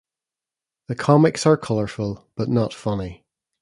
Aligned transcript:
The 0.87 0.95
comics 0.95 1.45
are 1.45 1.55
colorful 1.57 2.27
but 2.35 2.49
not 2.49 2.73
funny. 2.73 3.23